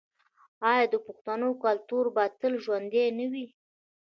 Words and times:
آیا 0.71 0.85
د 0.93 0.95
پښتنو 1.05 1.49
کلتور 1.63 2.05
به 2.15 2.23
تل 2.39 2.53
ژوندی 2.63 3.05
نه 3.19 3.25
وي؟ 3.31 3.45